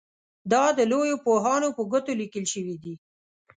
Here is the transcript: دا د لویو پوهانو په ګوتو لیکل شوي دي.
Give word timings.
دا 0.51 0.63
د 0.77 0.79
لویو 0.91 1.17
پوهانو 1.25 1.67
په 1.77 1.81
ګوتو 1.91 2.11
لیکل 2.21 2.45
شوي 2.53 2.75
دي. 2.83 2.93